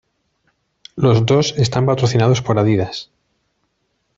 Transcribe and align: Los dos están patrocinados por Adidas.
Los 0.95 1.27
dos 1.27 1.53
están 1.57 1.85
patrocinados 1.85 2.41
por 2.41 2.57
Adidas. 2.57 3.11